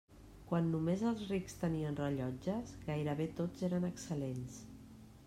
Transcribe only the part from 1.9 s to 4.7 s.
rellotges, gairebé tots eren excel·lents.